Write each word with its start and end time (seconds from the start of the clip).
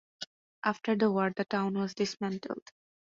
After 0.65 0.95
the 0.95 1.11
war, 1.11 1.31
the 1.37 1.45
town 1.45 1.75
was 1.75 1.93
dismantled. 1.93 2.67